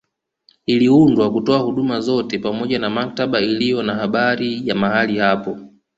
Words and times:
Iliundwa 0.65 1.31
kutoa 1.31 1.59
huduma 1.59 1.99
zote 2.01 2.39
pamoja 2.39 2.79
na 2.79 2.89
maktaba 2.89 3.41
iliyo 3.41 3.83
na 3.83 3.95
habari 3.95 4.67
ya 4.69 4.75
mahali 4.75 5.17
hapo 5.19 5.59